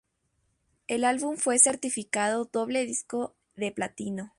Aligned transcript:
El 0.87 1.03
álbum 1.03 1.37
fue 1.37 1.59
certificado 1.59 2.49
doble 2.51 2.87
disco 2.87 3.35
de 3.55 3.71
platino. 3.71 4.29